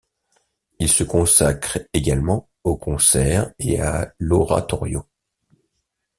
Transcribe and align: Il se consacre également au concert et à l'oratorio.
Il 0.79 0.89
se 0.91 1.03
consacre 1.03 1.77
également 1.93 2.49
au 2.63 2.75
concert 2.75 3.51
et 3.59 3.79
à 3.79 4.11
l'oratorio. 4.17 5.05